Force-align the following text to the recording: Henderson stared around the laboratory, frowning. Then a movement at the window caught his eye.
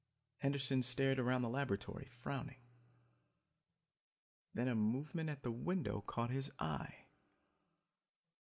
Henderson 0.39 0.81
stared 0.81 1.19
around 1.19 1.43
the 1.43 1.47
laboratory, 1.47 2.07
frowning. 2.23 2.57
Then 4.51 4.67
a 4.67 4.73
movement 4.73 5.29
at 5.29 5.43
the 5.43 5.51
window 5.51 6.01
caught 6.01 6.31
his 6.31 6.51
eye. 6.57 7.05